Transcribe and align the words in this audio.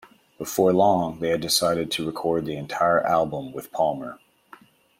Before 0.39 0.73
long, 0.73 1.19
they 1.19 1.29
had 1.29 1.41
decided 1.41 1.91
to 1.91 2.07
record 2.07 2.43
the 2.47 2.55
entire 2.57 3.05
album 3.05 3.53
with 3.53 3.71
Palmer. 3.71 4.19